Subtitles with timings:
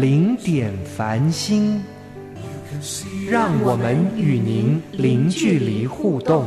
[0.00, 1.80] 零点繁星，
[3.30, 6.44] 让我们与您零距离互动。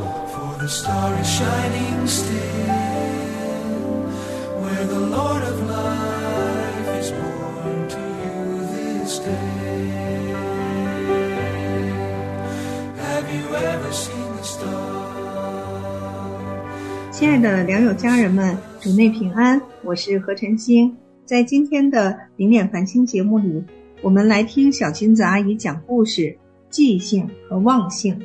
[17.10, 20.94] 亲爱的良友家人们，主内平安，我是何晨星。
[21.28, 23.62] 在今天的零点繁星节目里，
[24.00, 26.34] 我们来听小金子阿姨讲故事：
[26.70, 28.18] 记性和忘性。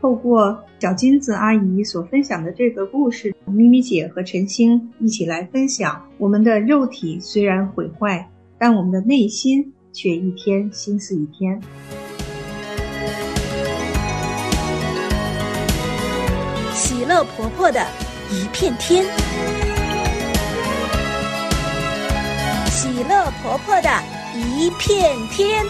[0.00, 11.60] 透过小金子阿姨所分享的这个故事，咪咪姐和晨星一起来分享：我们的肉体虽然毁坏，但我们的内心却一天心思一天。
[16.72, 17.84] 喜乐婆婆的
[18.30, 19.04] 一片天，
[23.08, 23.88] 乐婆婆的
[24.34, 25.64] 一片天。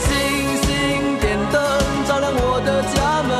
[0.00, 0.12] 星
[0.62, 1.54] 星点灯
[2.06, 3.32] 照亮我的家门，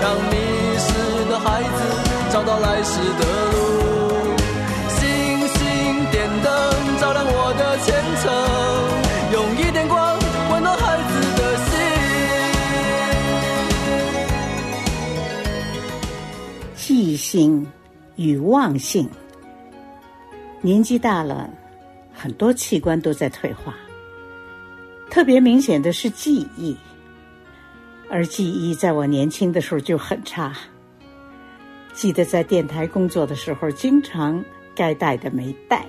[0.00, 0.32] 让迷
[0.78, 0.88] 失
[1.30, 1.78] 的孩子
[2.32, 3.56] 找到来时的路。
[4.88, 4.98] 星
[5.48, 5.60] 星
[6.10, 6.50] 点灯
[7.00, 7.86] 照亮我的前
[8.22, 8.24] 程，
[9.32, 9.96] 用一点光
[10.52, 11.72] 温暖孩子的心。
[16.76, 17.66] 记性
[18.16, 19.08] 与忘性，
[20.60, 21.50] 年纪大了，
[22.12, 23.74] 很多器官都在退化。
[25.10, 26.76] 特别明显的是记忆，
[28.08, 30.52] 而记忆在我年轻的时候就很差。
[31.92, 35.84] 记得在电台工作的时候，经常该带的没带。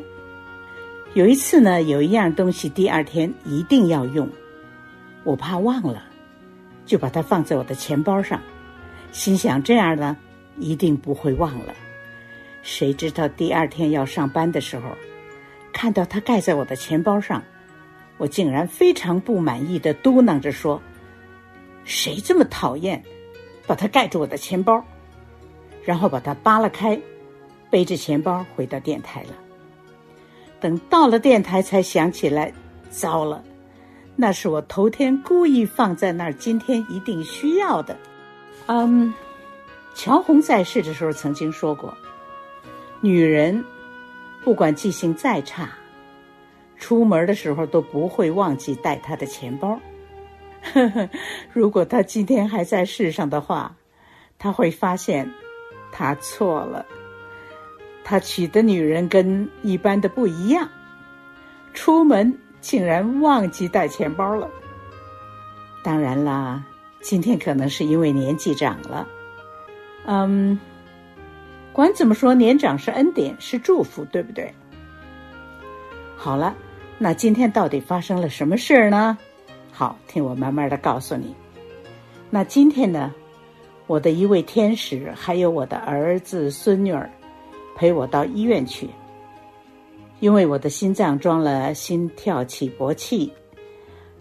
[1.14, 4.28] 有一次呢，有一样东西第二天一定要用，
[5.24, 6.04] 我怕忘了，
[6.86, 8.42] 就把它放在我的钱包上，
[9.12, 10.18] 心想这样呢。
[10.58, 11.76] 一定不会忘了。
[12.66, 14.90] 谁知道第二天要上班的时候，
[15.72, 17.42] 看到它盖在我的钱包上，
[18.18, 20.82] 我竟然非常不满意的嘟囔着说
[21.86, 23.02] ：“谁这么讨厌，
[23.68, 24.84] 把它盖住我的钱包？”
[25.86, 27.00] 然后把它扒拉开，
[27.70, 29.36] 背着钱包回到电台了。
[30.60, 32.52] 等到了电台，才想起来，
[32.90, 33.44] 糟了，
[34.16, 37.96] 那是我头天故意放在那儿，今天一定需要的。
[38.66, 39.14] 嗯。
[39.94, 41.96] 乔红在世的时候曾经说过
[43.06, 43.64] ：“女人
[44.44, 45.70] 不管记性再差，
[46.76, 49.80] 出门的时候都不会忘记带她的钱包。
[51.54, 53.76] 如果她今天还在世上的话，
[54.40, 55.32] 她会发现
[55.92, 56.84] 她错了。
[58.04, 60.68] 她娶的女人跟一般的不一样，
[61.76, 64.50] 出门竟然忘记带钱包了。
[65.84, 66.66] 当然啦，
[67.02, 69.08] 今天可能是因为年纪长了。”
[70.08, 70.60] 嗯，
[71.76, 74.50] 管怎么说，年长是恩典，是祝福，对不对？
[76.16, 76.56] 好了，
[76.98, 79.18] 那今天到底发生了什么事儿呢？
[79.74, 81.36] 好，听我慢慢的告诉你。
[82.30, 83.14] 那今天呢，
[83.88, 87.12] 我的一位天使还有我的儿子、孙女儿
[87.76, 88.90] 陪我到医院去，
[90.22, 93.30] 因为我的心脏装了心跳起搏器，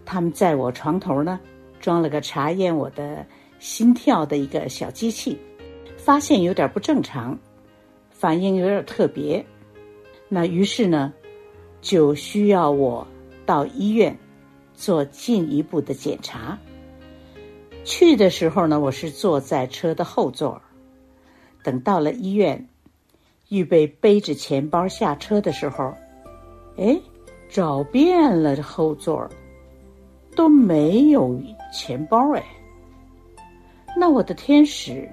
[0.03, 1.39] 他们在我床头呢
[1.79, 3.25] 装了个查验我的
[3.59, 5.39] 心跳的一个小机器。
[5.97, 7.35] 发现有点不正常，
[8.17, 9.45] 反应有点特别，
[10.29, 11.13] 那于是呢，
[11.81, 13.05] 就需要我
[13.45, 14.17] 到医院
[14.73, 16.57] 做进一步的检查。
[17.83, 20.59] 去的时候呢，我是坐在车的后座
[21.61, 22.67] 等到了医院，
[23.49, 25.93] 预备背着钱包下车的时候，
[26.77, 26.97] 哎，
[27.49, 29.29] 找遍了后座
[30.37, 31.37] 都没有
[31.71, 32.43] 钱包哎，
[33.97, 35.07] 那我的天使。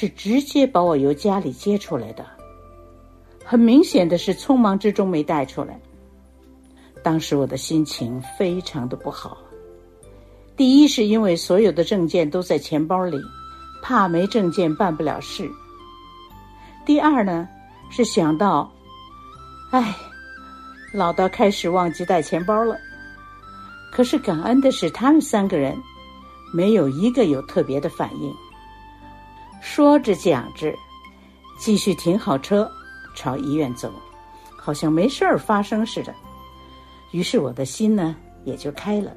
[0.00, 2.24] 是直接把我由家里接出来的，
[3.44, 5.76] 很明显的是匆忙之中没带出来。
[7.02, 9.36] 当时我的心情非常的不好。
[10.56, 13.18] 第一是因为所有的证件都在钱包里，
[13.82, 15.50] 怕没证件办不了事。
[16.86, 17.48] 第二呢
[17.90, 18.72] 是想到，
[19.72, 19.96] 哎，
[20.94, 22.78] 老到开始忘记带钱包了。
[23.90, 25.76] 可是感恩的是，他们三个人
[26.54, 28.32] 没有一个有特别的反应。
[29.70, 30.74] 说着讲着，
[31.58, 32.68] 继续停好车，
[33.14, 33.92] 朝医院走。
[34.56, 36.14] 好像没事儿发生似的。
[37.12, 39.12] 于是我的心呢也就开了。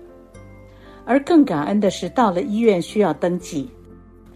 [1.06, 3.72] 而更感恩的是，到了医院需要登记，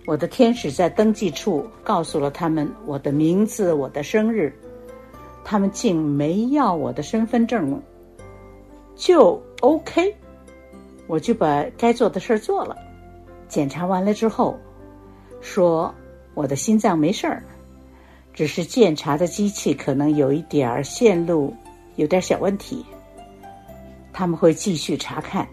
[0.08, 4.58] 我的天使在登记处告诉了他们我的名字、我的生日，
[5.44, 7.80] 他们竟没要我的身份证，
[8.96, 10.16] 就 OK，
[11.08, 12.76] 我就把该做的事儿做了。
[13.50, 14.58] 检查完了之后，
[15.40, 15.94] 说
[16.36, 17.42] 我的心脏没事儿，
[18.34, 21.56] 只是检查的机器可能有一点儿线路
[21.96, 22.86] 有点小问题，
[24.14, 25.48] 他们会继续查看。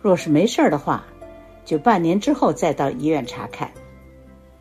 [0.00, 1.04] 若是没事儿的话，
[1.64, 3.70] 就半年之后再到医院查看。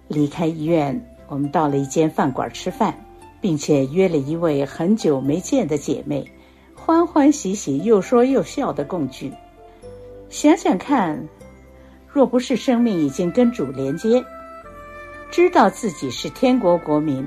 [0.07, 2.93] 离开医院，我们到了一间饭馆吃饭，
[3.39, 6.29] 并且约了一位很久没见的姐妹，
[6.75, 9.31] 欢欢喜喜又说又笑的共聚。
[10.29, 11.27] 想想看，
[12.07, 14.23] 若不是生命已经跟主连接，
[15.31, 17.25] 知道自己是天国国民，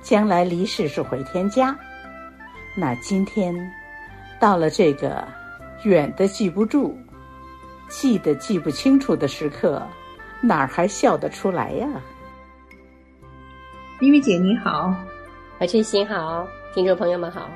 [0.00, 1.78] 将来离世是回天家，
[2.74, 3.54] 那今天
[4.40, 5.22] 到了这个
[5.84, 6.98] 远的记不住。
[7.90, 9.86] 记得记不清楚的时刻，
[10.40, 11.86] 哪儿还笑得出来呀？
[14.00, 14.94] 咪咪姐你好，
[15.58, 17.46] 何晨心好，听众朋友们好。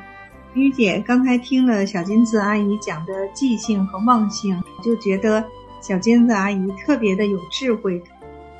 [0.53, 5.43] 咪咪姐刚才听了小金子阿姨讲的记性和忘性，就觉得
[5.81, 8.03] 小金子阿姨特别的有智慧。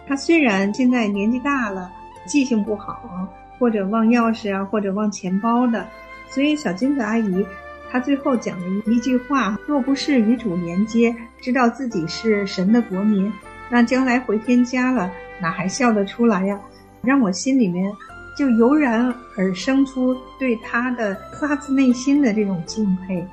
[0.07, 1.91] 她虽然现在年纪大了，
[2.27, 5.87] 记性不好，或者忘钥匙啊，或者忘钱包的，
[6.29, 7.45] 所以小金子阿姨。
[7.91, 13.33] 她最后讲了一句话：“若不是与主连接，知道自己是神的国民，
[13.71, 15.11] 那将来回天家了，
[15.41, 16.61] 哪还笑得出来呀？”
[17.03, 17.91] 让我心里面
[18.37, 23.25] 就油然而生出对他的发自内心的这种敬佩。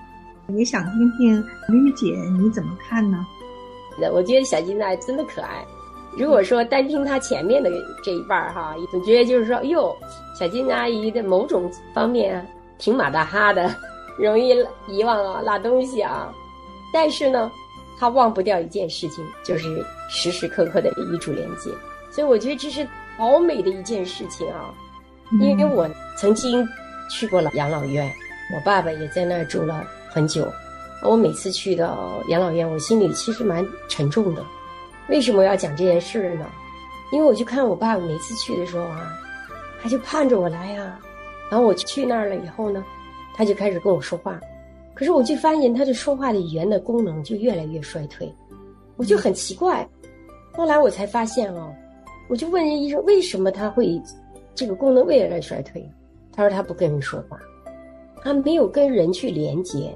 [0.50, 3.26] 也想听听咪咪姐你怎么看呢？
[4.14, 5.66] 我觉得小金子真的可爱。
[6.18, 7.70] 如果说单听他前面的
[8.04, 9.96] 这一半儿哈，总觉得就是说，哟，
[10.40, 12.46] 小金阿姨的某种方面
[12.78, 13.74] 挺马大哈的。
[14.16, 14.56] 容易
[14.88, 16.32] 遗忘啊，落东西啊，
[16.94, 17.52] 但是呢，
[17.98, 21.72] 他忘不掉一件事情，就是时时刻刻的与主连接。
[22.12, 22.88] 所以我觉得这是
[23.18, 24.72] 好美的一件事情啊。
[25.42, 26.64] 因为我曾经
[27.10, 28.08] 去过了养老院，
[28.56, 30.48] 我爸爸也在那儿住了很久。
[31.02, 34.46] 我每次去到养老院，我心里其实蛮沉重的。
[35.10, 36.46] 为什么要讲这件事呢？
[37.12, 39.14] 因为我去看我爸爸每次去的时候啊，
[39.82, 41.00] 他就盼着我来呀。
[41.52, 42.84] 然后我去那儿了以后呢。
[43.36, 44.40] 他就开始跟我说话，
[44.94, 48.32] 可是我就发现他的说话的语言的功能就越来越衰退，
[48.96, 49.90] 我就很奇怪。
[50.52, 51.74] 后来我才发现哦，
[52.30, 54.00] 我就问人医生为什么他会
[54.54, 55.84] 这个功能越来越衰退？
[56.32, 57.40] 他说他不跟人说话，
[58.22, 59.92] 他没有跟人去连接，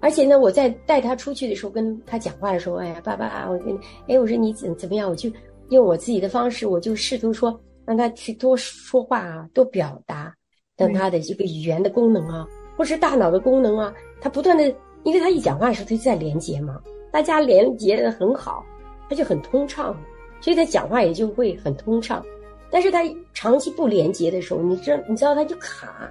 [0.00, 3.76] 而且呢，我在带他出去的时候跟他讲话的时候，哎呀，爸爸，我跟
[4.08, 5.08] 哎，我说你怎怎么样？
[5.08, 5.30] 我就
[5.70, 10.32] 用我自己的方式，我就试图说让他去多说话啊，多表达。
[10.76, 12.46] 等他的这个语言的功能啊，
[12.76, 14.64] 或是大脑的功能啊，他不断的，
[15.04, 16.78] 因为他一讲话的时候，他就在连接嘛，
[17.10, 18.62] 大家连接的很好，
[19.08, 19.96] 他就很通畅，
[20.42, 22.22] 所以他讲话也就会很通畅。
[22.70, 23.00] 但是他
[23.32, 26.10] 长期不连接的时候，你知你知道他就卡，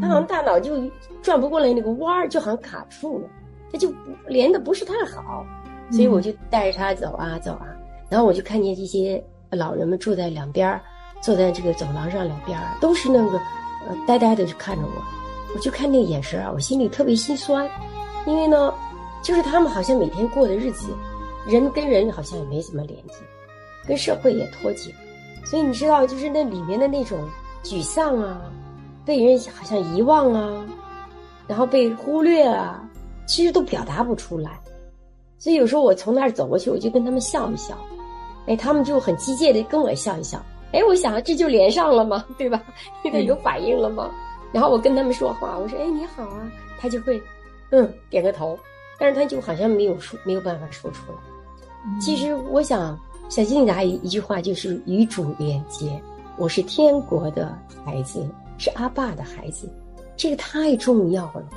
[0.00, 0.76] 他好像大脑就
[1.22, 3.28] 转不过来那个弯儿，就好像卡住了，
[3.72, 3.92] 他就
[4.26, 5.44] 连的不是太好。
[5.90, 7.66] 所以我就带着他走啊走啊，
[8.08, 10.80] 然后我就看见这些老人们坐在两边儿。
[11.22, 13.38] 坐在这个走廊上两边都是那个，
[13.88, 15.02] 呃，呆呆的就看着我，
[15.54, 17.66] 我就看那个眼神啊，我心里特别心酸，
[18.26, 18.74] 因为呢，
[19.22, 20.88] 就是他们好像每天过的日子，
[21.46, 23.14] 人跟人好像也没什么连接，
[23.86, 24.92] 跟社会也脱节，
[25.46, 27.18] 所以你知道，就是那里面的那种
[27.62, 28.42] 沮丧啊，
[29.04, 30.64] 被人好像遗忘啊，
[31.46, 32.82] 然后被忽略啊，
[33.26, 34.58] 其实都表达不出来，
[35.38, 37.76] 所以有时候我从那儿走过去，我就跟他们笑一笑，
[38.46, 40.40] 哎，他们就很机械的跟我笑一笑。
[40.72, 42.24] 哎，我想这就连上了嘛？
[42.36, 42.60] 对吧？
[43.04, 44.10] 因为有反应了吗？
[44.52, 47.22] 然后我跟他们说话，我说：“哎，你好啊。”他就会，
[47.70, 48.58] 嗯，点个头，
[48.98, 51.18] 但是他就好像没有说，没有办法说出来。
[52.00, 56.00] 其实我想，小金达一一句话就是与主连接。
[56.36, 59.68] 我是天国的孩子，是阿爸的孩子，
[60.16, 61.48] 这个太重要了。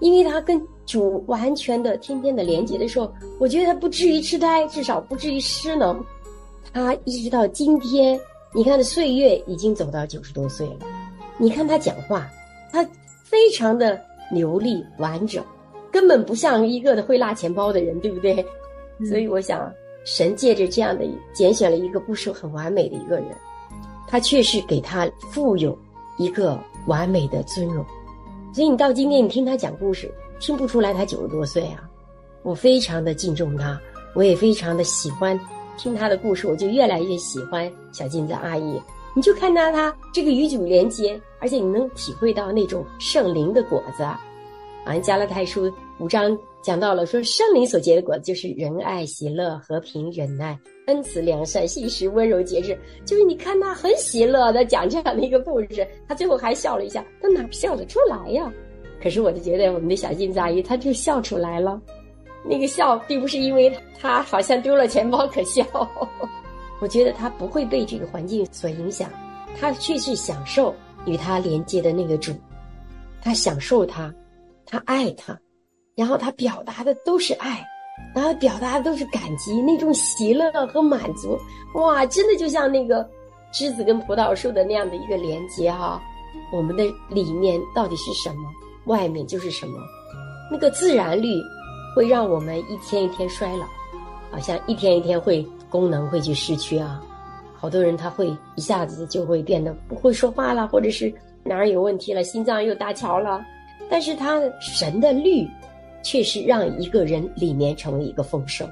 [0.00, 6.04] 因为他跟主完全的、天天的连接的时候，我觉得他不至于痴呆，至少不至于失能。
[6.72, 8.18] 他一直到今天。
[8.56, 10.86] 你看，他岁月已经走到九十多岁了。
[11.38, 12.30] 你看他讲话，
[12.70, 12.88] 他
[13.24, 15.42] 非常的流利完整，
[15.90, 18.46] 根本不像一个的会拉钱包的人，对不对？
[19.08, 19.72] 所以我想，
[20.04, 23.26] 神借着这样的拣选了一个不是很完美的一个人，
[24.06, 25.76] 他却是给他富有
[26.16, 27.84] 一个完美的尊荣。
[28.52, 31.88] 所以你到今天，你听他讲故事，听不出来他九十多岁啊。
[32.42, 33.80] 我非常的敬重他，
[34.14, 35.38] 我也非常的喜欢。
[35.76, 38.80] 听他的故事，我就越来越喜欢小金子阿姨。
[39.16, 41.48] 你就看到他这个与主连接，而。
[41.48, 44.20] 且你能体会到那种圣灵的果子啊。
[44.84, 52.78] 啊，加拉太书五章讲到了，说圣灵所结的果子就是仁爱、喜乐、和平、忍耐、恩慈、良善、信实、温柔、节制。
[53.04, 58.52] 就是你看他很喜乐的讲这样的一个故事，他最后还笑了一下，他哪笑得出来呀？
[59.02, 61.80] 可是我就觉得我们的小金子阿姨，她就笑出来了。
[62.44, 65.64] 那个笑并不是因为她好像丢了钱包可笑，
[66.80, 69.10] 我觉得她不会被这个环境所影响，
[69.58, 70.74] 她却是享受
[71.06, 72.32] 与他连接的那个主，
[73.22, 74.12] 她享受他。
[74.66, 75.38] 他爱他，
[75.94, 77.62] 然后他表达的都是爱，
[78.14, 81.38] 然后表达的都是感激，那种喜乐和满足，
[81.74, 83.08] 哇，真的就像那个
[83.52, 86.00] 栀子跟葡萄树的那样的一个连接哈。
[86.52, 88.50] 我们的里面到底是什么，
[88.86, 89.78] 外面就是什么。
[90.50, 91.28] 那个自然绿
[91.96, 93.66] 会让我们一天一天衰老，
[94.30, 97.00] 好像一天一天会功能会去失去啊。
[97.56, 103.44] 好多人他会一下子就会变得不会说话了，或者是哪儿有问题了，心脏又搭桥了。
[103.90, 105.48] 但是他神的绿，
[106.04, 108.70] 确实让一个人里面成为一个丰盛，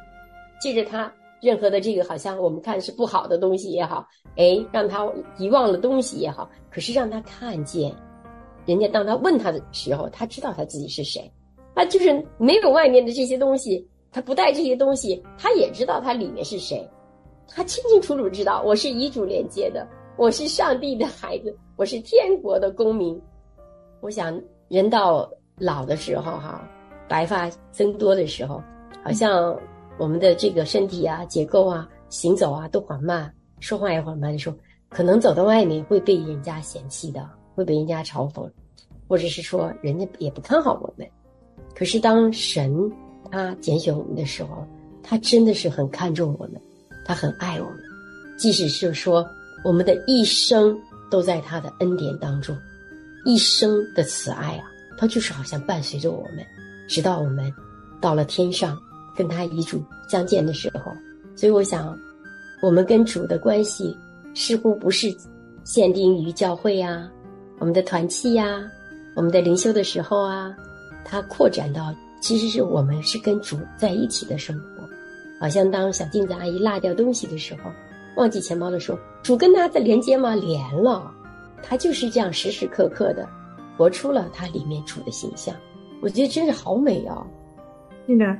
[0.60, 7.92] 借着他任何的这个好像我们看是不好的东西也好，哎，让他遗忘了东西也好，可是让他看见，
[8.66, 11.28] 人家当他问他的时候，他知道他自己是谁，
[11.74, 16.88] 他就是没有外面的这些东西，他不带这些东西，他也知道他里面是谁，
[17.48, 23.20] 他清清楚楚知道我是遗嘱连接的，我是上帝的孩子，我是天国的公民，
[24.02, 24.38] 我想。
[24.68, 26.66] 人到老的时候，哈，
[27.12, 28.62] 白发增多的时候，
[29.04, 29.54] 好像
[29.98, 34.56] 我们的这个身体啊、结构啊、行走啊都缓慢，说话也缓慢的时候，
[34.88, 38.50] 可能走到外面会被人家嫌弃的，会被人家嘲讽，
[39.06, 41.06] 或者是说人家也不看好我们。
[41.74, 42.90] 可是当神
[43.30, 44.66] 他拣选我们的时候，
[45.02, 46.58] 他真的是很看重我们，
[47.04, 47.78] 他很爱我们，
[48.38, 49.28] 即使是说
[49.62, 50.74] 我们的一生
[51.10, 52.56] 都在他的恩典当中。
[53.26, 54.64] 一生的慈爱啊，
[54.98, 56.44] 他就是好像伴随着我们，
[56.92, 57.50] 直到我们
[58.02, 58.78] 到了天上，
[59.16, 60.92] 跟他遗嘱相见的时候。
[61.34, 61.98] 所以我想，
[62.62, 63.96] 我们跟主的关系
[64.34, 65.08] 似乎不是
[65.64, 67.10] 限定于教会呀、
[67.58, 68.60] 我们的团契呀、
[69.16, 70.54] 我们的灵修的时候啊，
[71.02, 74.86] 它扩展到其实是我们是跟主在一起的生活。
[75.40, 77.70] 好像当小镜子阿姨落掉东西的时候，
[78.16, 80.34] 忘记钱包的时候，主跟他在连接吗？
[80.34, 81.10] 连了。
[81.62, 83.26] 他就是这样时时刻刻的
[83.78, 85.56] 活出了他里面主的形象，
[86.02, 87.24] 我觉得真是好美啊。
[88.06, 88.36] 那个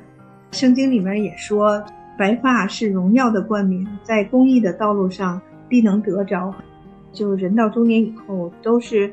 [0.51, 1.81] 圣经里面也说，
[2.19, 6.53] 白发是荣耀的冠冕，在公益的道路上必能得着。
[7.13, 9.09] 就人到中年以后，都是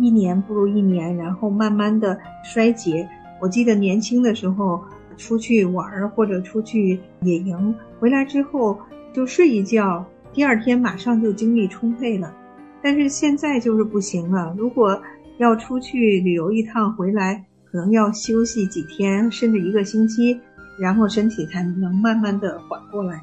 [0.00, 3.08] 一年不如一年，然后慢慢的衰竭。
[3.40, 4.82] 我记得年轻的时候
[5.16, 8.76] 出去玩或者出去野营，回来之后
[9.12, 12.34] 就睡一觉，第二天马上就精力充沛了。
[12.82, 14.52] 但是现在就是不行了。
[14.58, 15.00] 如果
[15.38, 20.38] 要出去旅游一趟回来，可能要休息几天，甚至一个星期，
[20.78, 23.18] 然后身体才能慢慢的缓过来。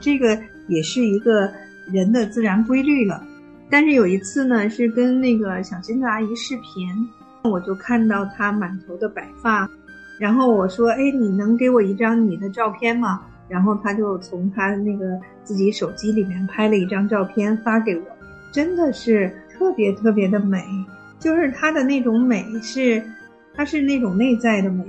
[0.00, 1.48] 这个也是一个
[1.86, 3.24] 人的自然规律了。
[3.70, 7.08] 但是有一次呢，是跟那个小金子阿姨视频，
[7.44, 9.70] 我就看到她满头的白发，
[10.18, 18.04] 然后我说：“哎，你能给我一张你的照片吗？”然后她就从她那个自己手机里面拍了一张照片发给我。
[18.50, 20.62] 真的是特别特别的美，
[21.18, 23.02] 就是她的那种美是，
[23.54, 24.84] 她是那种内在的美。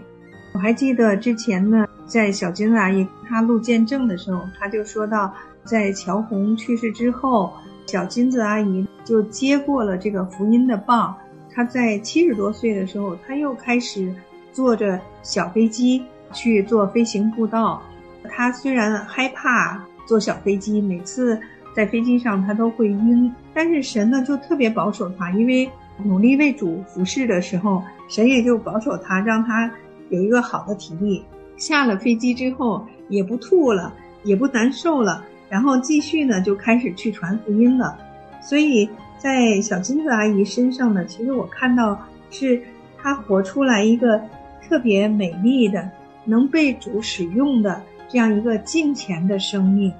[0.53, 7.53] 我还记得之前呢，在小金子阿姨她录见证的时候，她就说到，在乔红去世之后，
[7.87, 11.15] 小金子阿姨就接过了这个福音的棒。
[11.51, 14.13] 她在七十多岁的时候，她又开始
[14.51, 17.81] 坐着小飞机去做飞行步道。
[18.29, 21.39] 她虽然害怕坐小飞机，每次。
[21.75, 25.67] 在飞机上，她都会晕，但是神呢就特别保守她，因为
[26.03, 29.71] 努力为主服侍的时候，神也就保守他，让他
[30.09, 31.23] 有一个好的体力。
[31.57, 33.93] 下了飞机之后，也不吐了，
[34.23, 37.97] 也不难受了，然后继续呢就开始去传福音了。
[38.41, 41.97] 所以在小金子阿姨身上呢，其实我看到
[42.29, 42.61] 是
[42.97, 44.21] 她活出来一个
[44.61, 45.89] 特别美丽的、
[46.25, 49.93] 能被主使用的这样一个敬虔的生命。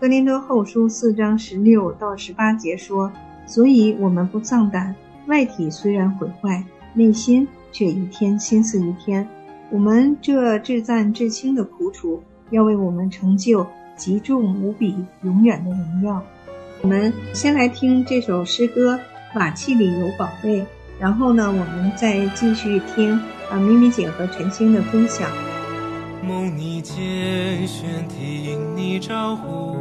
[0.00, 3.12] 格林德后书四章十六到十八节说
[3.46, 4.94] ：“所以我们不丧胆，
[5.26, 9.28] 外体虽然毁坏，内心却一天心思一天。
[9.70, 16.22] 我们这至赞至轻的苦楚，要为我们成就极重无比、永远的荣耀。”
[16.82, 18.96] 我们先来听这首诗歌
[19.38, 20.60] 《瓦器里有宝贝》，
[20.98, 23.12] 然后呢，我们再继续听
[23.50, 25.30] 啊咪咪姐和陈星的分享。
[26.26, 29.76] 梦你见选听你招呼。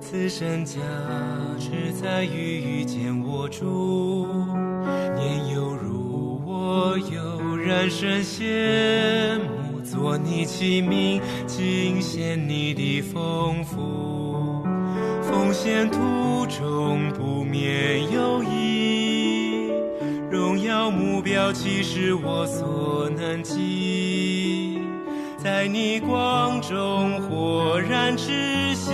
[0.00, 0.80] 此生价
[1.58, 4.26] 值在于遇见我主，
[5.24, 14.62] 年幼如我悠然神羡慕，做你器皿，尽显你的丰富，
[15.22, 19.70] 奉献途中不免有疑，
[20.30, 24.78] 荣耀目标岂是我所能及？
[25.38, 28.92] 在你光中豁然窒息，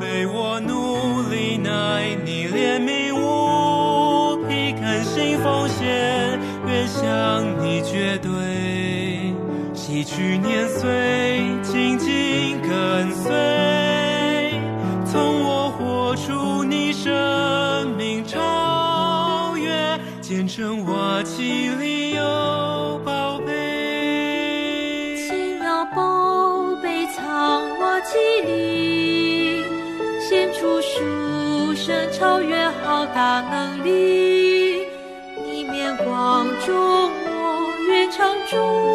[0.00, 3.09] 非我努力，乃你怜悯。
[5.20, 9.34] 比，恳心奉献，愿向你绝对，
[9.74, 13.30] 洗去年岁，紧紧跟随，
[15.04, 25.16] 从我活出你生命超越，见证瓦器里有宝贝。
[25.28, 29.62] 奇妙宝贝藏瓦器里，
[30.20, 34.29] 献出书生超越浩大能力。
[38.52, 38.89] 愿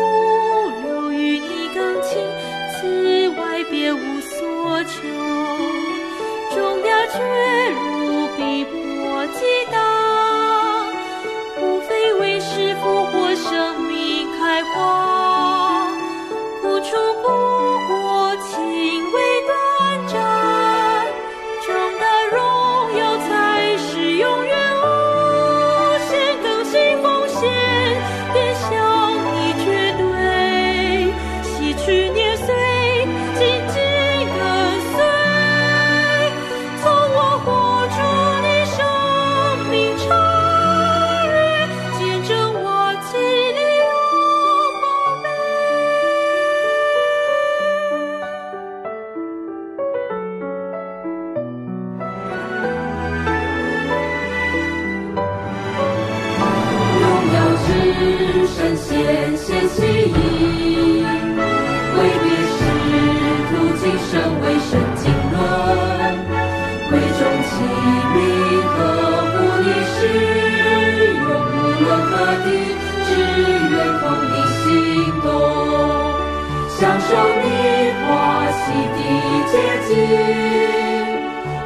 [79.86, 79.94] 的结晶，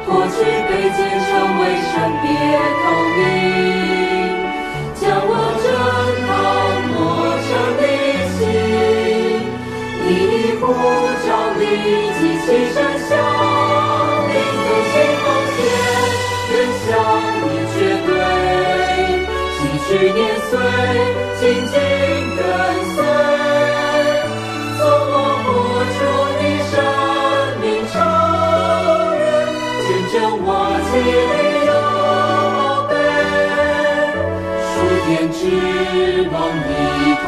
[0.04, 0.34] 脱去
[0.68, 1.28] 卑贱，成
[1.58, 2.24] 为神别
[2.80, 2.82] 透
[3.16, 3.18] 明。
[5.00, 5.66] 将我正
[6.26, 6.28] 靠
[6.90, 6.94] 磨
[7.46, 7.48] 成
[7.80, 7.82] 的
[8.36, 8.38] 心，
[10.04, 10.64] 你的呼
[11.24, 11.28] 召
[11.58, 11.62] 立
[12.18, 12.76] 即起声
[13.08, 13.10] 响，
[14.28, 14.30] 你
[14.60, 15.24] 更新奉
[15.56, 15.58] 献，
[16.50, 16.54] 愿
[16.84, 16.88] 向
[17.42, 18.10] 你绝对，
[19.56, 20.52] 洗去年岁，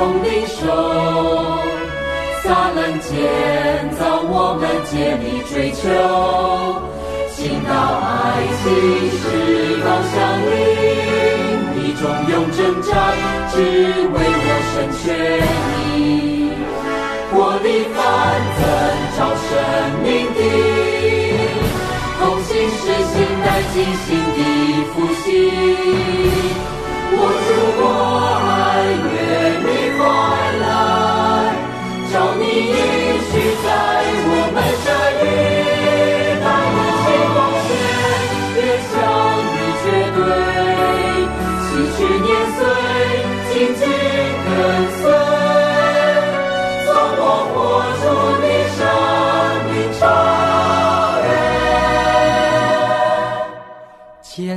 [0.02, 0.66] 同领受，
[2.42, 3.14] 撒冷建
[3.96, 5.86] 造我们竭力追求，
[7.30, 7.70] 倾倒
[8.02, 8.66] 爱情
[9.14, 9.22] 是
[9.78, 10.50] 高相领，
[11.76, 12.02] 你中
[12.34, 12.90] 用征战，
[13.52, 13.54] 只
[14.10, 15.06] 为我生全
[15.94, 16.50] 意，
[17.30, 18.02] 活力繁
[18.58, 18.60] 增，
[19.16, 19.48] 照生
[20.02, 20.42] 命的。
[22.18, 24.36] 同心实行带进心的
[24.90, 25.30] 复兴。
[27.14, 27.86] 我主我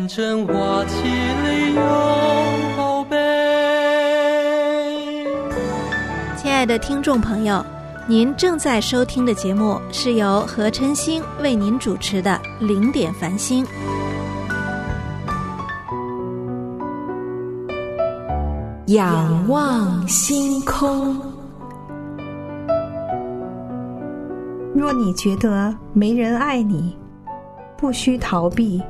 [0.06, 1.82] 见证瓦器里有
[2.78, 3.18] 宝贝。
[6.38, 7.66] 亲爱的听众朋友，
[8.08, 13.66] 您正在收听的节目是由何晨星为您主持的《零点繁星》。
[18.88, 21.20] 仰望星空，
[24.76, 26.96] 若你觉得没人爱你，
[27.76, 28.84] 不需逃避，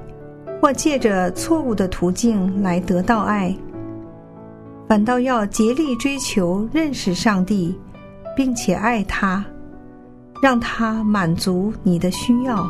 [0.66, 3.56] 或借着错误的途径来得到爱，
[4.90, 7.80] 反倒要竭力追求认识上帝，
[8.36, 9.46] 并且爱他，
[10.42, 12.68] 让他满足你的需要。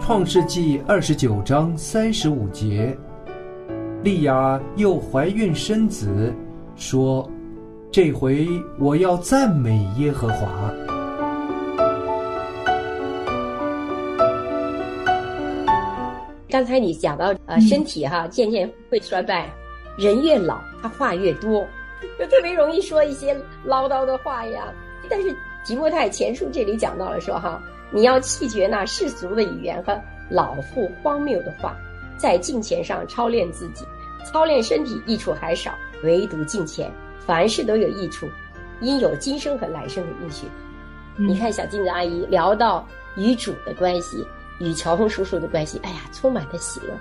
[0.00, 2.98] 创世纪二十九章三十五节，
[4.02, 6.34] 利亚又怀孕生子，
[6.74, 7.30] 说
[7.92, 8.48] ：“这回
[8.80, 10.68] 我要赞美耶和华。”
[16.50, 19.52] 刚才你讲到呃，身体哈渐渐会衰败，
[19.98, 21.66] 人越老他话越多，
[22.18, 24.72] 就特别容易说一些唠叨的话呀。
[25.10, 31.76] 但是吉莫泰前书这里讲到了说哈，你要弃绝那世俗的语言和老妇荒谬的话，
[32.16, 33.84] 在敬虔上操练自己，
[34.24, 36.90] 操练身体益处还少，唯独敬虔，
[37.26, 38.26] 凡事都有益处，
[38.80, 40.46] 因有今生和来生的应许。
[41.16, 44.26] 你看小镜子阿姨聊到与主的关系。
[44.60, 46.92] 与乔峰叔叔的关系，哎呀，充满了喜乐，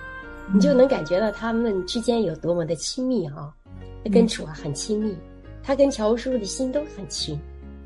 [0.54, 3.54] 你就能感觉到他们之间有多么的亲密啊。
[4.04, 5.14] 他跟楚啊很亲密，
[5.62, 7.38] 他跟乔峰叔叔的心都很亲。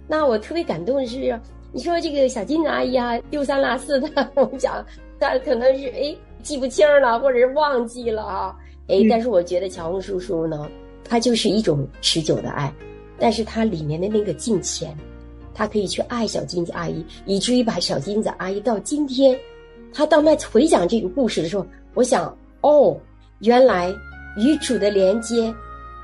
[0.08, 1.40] 那我特别感动的是，
[1.72, 4.86] 你说这个小金子阿姨啊，丢三落四的， 我们讲，
[5.20, 8.56] 她可能是哎记不清了，或者是忘记了啊，
[8.88, 10.70] 哎，但是我觉得乔峰叔叔呢，
[11.04, 12.72] 他就是一种持久的爱，
[13.18, 14.96] 但是他里面的那个敬虔，
[15.54, 19.40] 他可以去爱小金子阿姨，以至于把小金子阿姨到今天。
[19.94, 22.98] 他当他回讲这个故事的时候，我想，哦，
[23.40, 23.94] 原来
[24.38, 25.54] 与主的连接，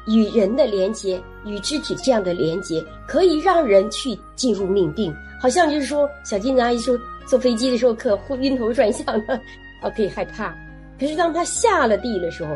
[0.07, 5.15] 与人的连接，与肢体这样的连接，可以让人去进入命定。
[5.39, 9.35] 好像就是说，小金子阿姨说，坐飞机的时候可晕头转向的，
[9.81, 10.53] 啊，可以害怕。
[10.99, 12.53] 可是当他下了地的时候，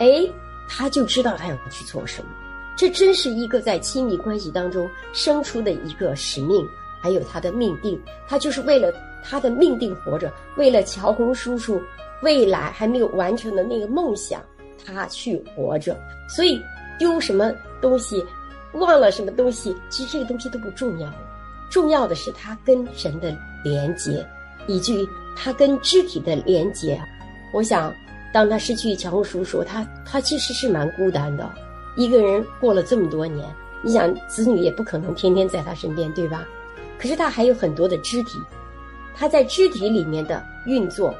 [0.00, 0.28] 哎，
[0.68, 2.28] 他就知道他要去做什么。
[2.74, 6.66] 这真是一个在亲密关系当中生出的一个使命，
[7.00, 8.00] 还有他的命定。
[8.26, 8.92] 他就是为了。
[9.22, 11.80] 他的命定活着，为了乔红叔叔
[12.22, 14.42] 未来还没有完成的那个梦想，
[14.84, 15.96] 他去活着。
[16.28, 16.60] 所以
[16.98, 18.24] 丢什么东西，
[18.74, 21.08] 忘了什么东西，其实这个东西都不重要。
[21.70, 24.26] 重要的是他跟神的连接，
[24.66, 27.00] 以至于他跟肢体的连接。
[27.54, 27.92] 我想，
[28.32, 31.50] 当他失去乔红叔叔，他他其实是蛮孤单的。
[31.96, 33.46] 一个人过了这么多年，
[33.82, 36.46] 你想子女也不可能天天在他身边，对吧？
[36.98, 38.38] 可是他还有很多的肢体。
[39.14, 41.14] 他在肢体里面的运作，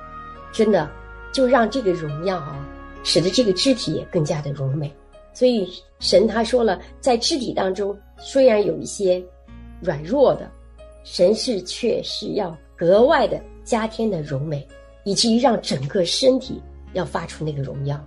[0.52, 0.90] 真的
[1.32, 2.66] 就让这个荣耀啊，
[3.04, 4.92] 使得这个肢体也更加的柔美。
[5.34, 5.66] 所以
[5.98, 9.22] 神他说了，在肢体当中虽然有一些
[9.80, 10.50] 软弱的，
[11.04, 14.66] 神是却是要格外的加添的柔美，
[15.04, 16.60] 以至于让整个身体
[16.92, 17.98] 要发出那个荣耀。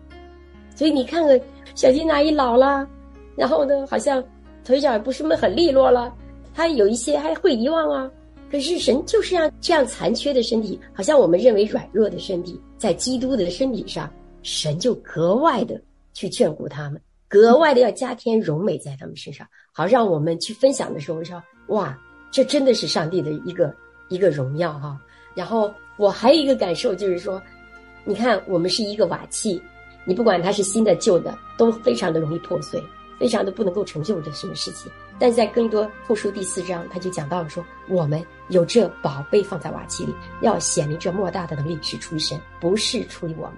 [0.76, 1.40] 所以你看看
[1.74, 2.88] 小金阿姨老了，
[3.36, 4.24] 然后呢，好像
[4.64, 6.14] 腿脚也不是那么很利落了，
[6.54, 8.12] 她有一些还会遗忘啊。
[8.56, 14.10] 可是神就是让这样残缺的身体，好像我们认为软弱的身体，在基督的身体上，
[14.44, 15.78] 神就格外的
[16.14, 22.00] 去眷顾他们，格外的要加添荣美在他们身上，好让我们去分享的时候说：哇，
[22.32, 23.76] 这真的是上帝的一个
[24.08, 24.98] 一个荣耀哈。
[25.36, 27.42] 然后我还有一个感受就是说，
[28.06, 29.62] 你看我们是一个瓦器，
[30.06, 32.82] 你不管它是新的旧的，都非常的容易破碎。
[33.20, 43.58] 非常的不能够成就的什么事情，但是在更多后书第四章，他就讲到了说，我们有这宝贝放在瓦器里，要显明这莫大的能力是出于神，不是出于我们。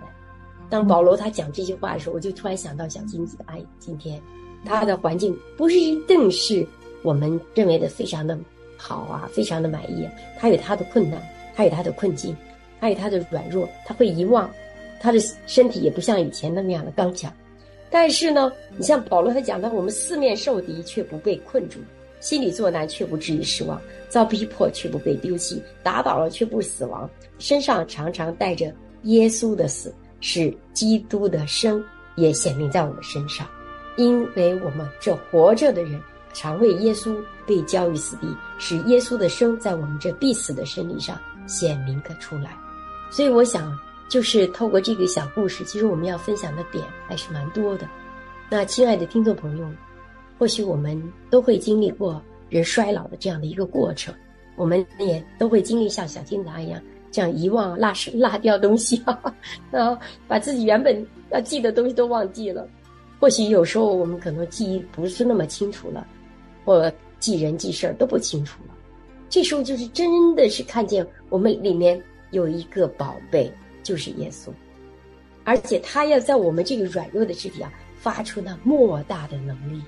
[0.70, 4.22] 当保罗他讲这句话的时候，我就突然想到小金子的阿姨，今天
[4.66, 6.68] 他的环境不是一定是
[7.04, 8.38] 我们认为的非常的
[8.78, 11.22] 好啊，非常的满意，他有他的困难，
[11.56, 12.36] 他有他的困境，
[12.80, 14.50] 他有他的软弱，他会遗忘，
[15.00, 17.34] 他的身体也不像以前那么样的刚强。
[17.90, 21.80] 但是呢，你像保罗他讲到，我们四面受敌却不被困住，
[22.20, 28.74] 心里作难却不至于失望，遭逼迫却不被丢弃，打倒了却不死亡，身上常常带着
[29.04, 31.84] 耶稣的死，使基督的生
[32.16, 33.48] 也显明在我们身上，
[33.96, 36.02] 因为我们这活着的人，
[36.34, 38.28] 常为耶稣被交于死地，
[38.60, 42.58] 使耶稣的生在我们这必死的身体上显明的出来，
[43.10, 43.78] 所以我想。
[44.10, 47.88] 就是透过这个小故事，其实我们要分享的点还是蛮多的。
[48.50, 49.68] 那亲爱的听众朋友，
[50.40, 54.14] 或许我们都会经历过人衰老的这样的一个过程，
[54.56, 59.20] 我们也都会经历像小金达一样这样遗忘、落失、落掉东西啊，
[59.72, 62.66] 啊，把自己原本要记的东西都忘记了。
[63.20, 66.08] 或许有时候我们可能记忆不是那么清楚了，
[66.64, 66.90] 或
[67.20, 68.74] 记人记事儿都不清楚了。
[69.30, 73.52] 这时候就是真的是看见我们里面有一个宝贝。
[73.88, 74.50] 就是耶稣，
[75.46, 79.82] 而且他要在我们这个软弱的肢体啊，发出那莫大的能力。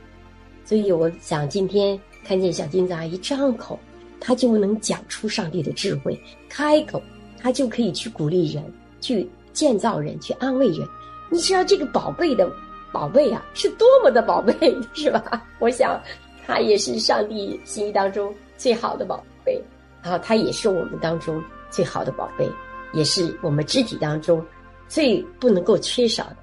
[0.63, 3.77] 所以我想今天看见小金子阿姨张口，
[4.21, 7.01] 他就能讲出上帝的智慧；开口，
[7.37, 8.63] 他就可以去鼓励人，
[9.01, 10.87] 去建造人，去安慰人。
[11.29, 12.49] 你知道这个宝贝的
[12.93, 15.45] 宝贝啊，是多么的宝贝， 是吧？
[15.59, 16.01] 我想，
[16.47, 19.61] 他也是上帝心意当中最好的宝贝，
[20.01, 22.49] 然后他也是我们当中最好的宝贝。
[22.91, 24.43] 也是我们肢体当中
[24.87, 26.37] 最不能够缺少的，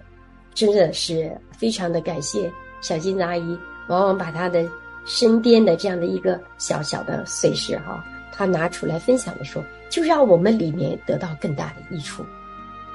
[0.55, 4.69] 真的是非常的感谢小金子阿姨，往往把她的
[5.05, 12.25] 身边的这样的一个小小的碎事哈，她拿出来分享的时候，就让我们里面得到更大的益处。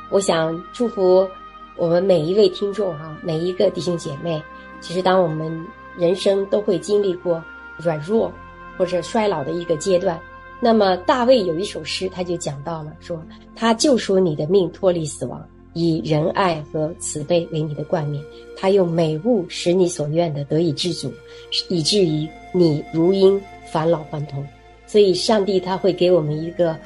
[0.09, 1.27] 我想祝福
[1.77, 4.41] 我们每一位听众哈，每一个弟兄姐妹。
[4.79, 7.43] 其实，当我们人生都会经历过
[7.77, 8.33] 软弱
[8.77, 10.19] 或者衰老的一个阶段。
[10.63, 13.19] 那么，大卫有一首诗，他就讲到了，说
[13.55, 15.43] 他救赎你的命脱离死亡，
[15.73, 18.23] 以仁爱和慈悲为你的冠冕，
[18.55, 21.11] 他用美物使你所愿的得以知足，
[21.67, 24.45] 以至于你如婴返老还童。
[24.85, 26.77] 所以，上帝他会给我们一个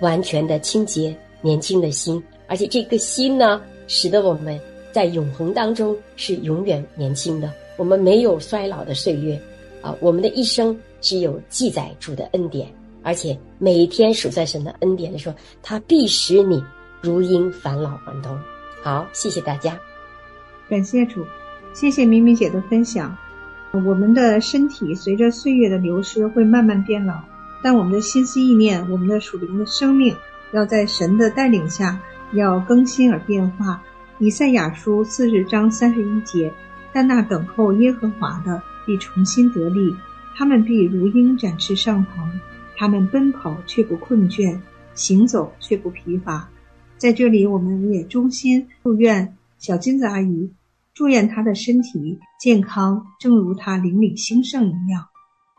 [0.00, 4.60] 完全的清洁、年轻的心，而且这个心呢，使得我们
[4.92, 7.50] 在永恒当中是永远年轻的。
[7.78, 9.40] 我们没有衰老的岁月，
[9.80, 12.68] 啊，我们的一生只有记载主的恩典，
[13.02, 16.62] 而且每天数在神的恩典的时候，他必使你
[17.00, 18.38] 如婴返老还童。
[18.82, 19.78] 好，谢谢大家，
[20.68, 21.24] 感谢主，
[21.72, 23.16] 谢谢明明姐的分享。
[23.72, 27.14] 我们的身体随着岁月的流失会慢慢变老。
[27.64, 30.14] 但我们的心思意念，我们的属灵的生命，
[30.52, 31.96] 要在神的带领下，
[32.32, 33.80] 要更新而变化。
[34.18, 36.52] 以赛亚书四十章三十一节：
[36.92, 39.94] 但那等候耶和华的必重新得力，
[40.34, 42.40] 他们必如鹰展翅上腾，
[42.82, 44.58] 他们奔跑却不困倦，
[44.92, 46.48] 行走却不疲乏。
[46.98, 50.52] 在这里，我们也衷心祝愿小金子阿姨，
[50.92, 55.06] 祝愿她的身体健康，正如她灵里兴盛一样。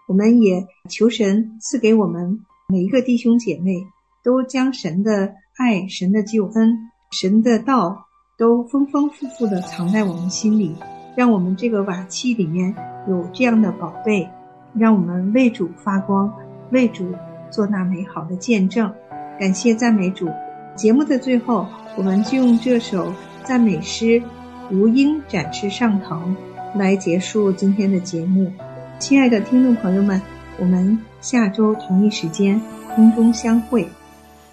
[0.05, 3.88] 我们也求神赐给我们每一个弟兄姐妹，
[4.21, 6.77] 都将神的爱、神的救恩、
[7.13, 8.05] 神的道
[8.38, 10.75] 都丰丰富富的藏在我们心里，
[11.15, 12.75] 让我们这个瓦器里面
[13.07, 14.29] 有这样的宝贝，
[14.73, 16.29] 让我们为主发光，
[16.73, 17.13] 为主
[17.49, 18.91] 做那美好的见证。
[19.39, 20.27] 感谢赞美主。
[20.75, 24.05] 节目的最后，我们就用这首赞美诗
[24.69, 26.36] 《如鹰展翅上腾》
[26.77, 28.51] 来结束今天的节目。
[28.99, 30.19] 亲爱的听众朋友们，
[30.57, 32.59] 我们下周同一时间
[32.95, 33.88] 空中相会。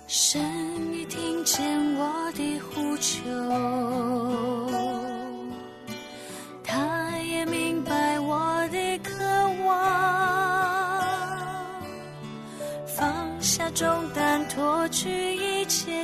[0.07, 0.41] 神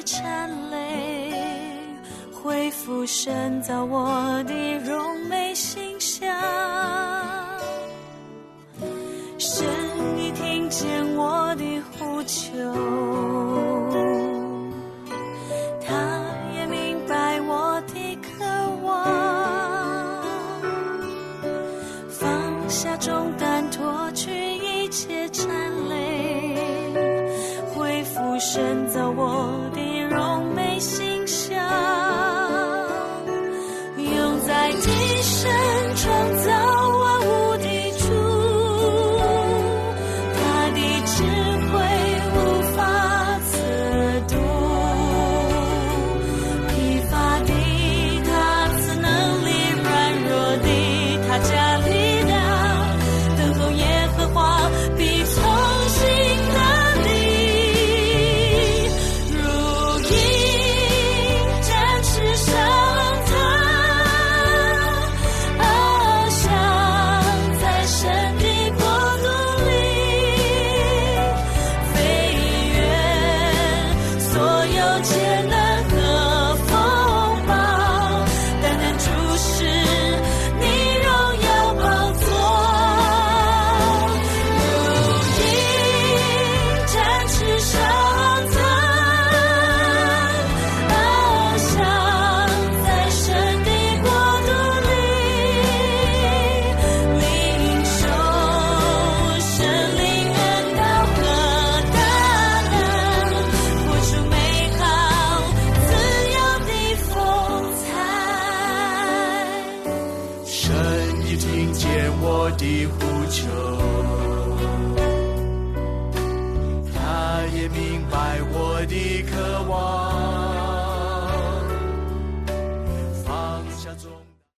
[0.07, 1.33] 颤泪，
[2.33, 6.33] 恢复神造我的柔美形象。
[9.37, 9.67] 神
[10.15, 12.57] 你听见我的呼求，